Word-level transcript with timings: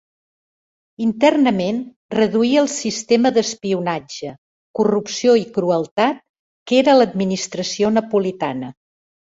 Internament 1.07 1.81
reduí 2.15 2.49
el 2.61 2.69
sistema 2.77 3.33
d'espionatge, 3.37 4.33
corrupció 4.81 5.37
i 5.43 5.47
crueltat 5.61 6.27
que 6.73 6.81
era 6.83 6.99
l'administració 7.01 7.97
napolitana. 8.03 8.75